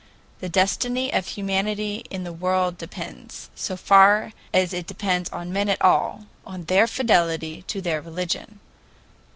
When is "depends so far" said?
2.79-4.33